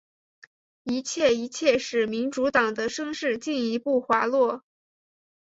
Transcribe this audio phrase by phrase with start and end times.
[0.81, 4.63] 一切一切使民主党的声势进一步滑落。